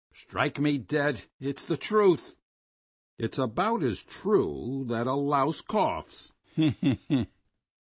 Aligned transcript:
"Strike 0.15 0.59
me 0.59 0.79
dead, 0.79 1.25
it's 1.39 1.63
the 1.63 1.77
truth!..." 1.77 2.35
"It's 3.19 3.37
about 3.37 3.83
as 3.83 4.01
true 4.01 4.81
as 4.81 4.87
that 4.87 5.05
a 5.05 5.13
louse 5.13 5.61
coughs." 5.61 6.31